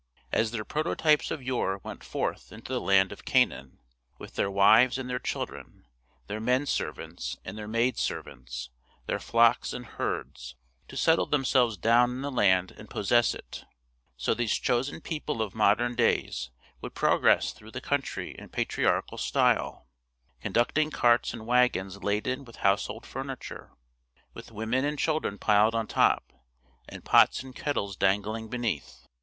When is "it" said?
13.35-13.63